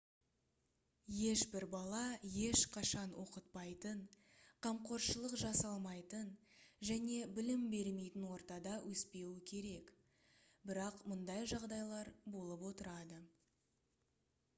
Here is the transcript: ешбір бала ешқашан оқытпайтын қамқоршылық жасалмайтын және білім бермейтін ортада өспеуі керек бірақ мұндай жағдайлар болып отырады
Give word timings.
ешбір 1.31 1.65
бала 1.73 1.99
ешқашан 2.45 3.11
оқытпайтын 3.23 3.99
қамқоршылық 4.67 5.35
жасалмайтын 5.43 6.31
және 6.91 7.19
білім 7.37 7.67
бермейтін 7.77 8.25
ортада 8.37 8.73
өспеуі 8.95 9.39
керек 9.55 9.93
бірақ 10.71 11.05
мұндай 11.15 11.47
жағдайлар 11.57 12.11
болып 12.37 12.67
отырады 12.75 13.21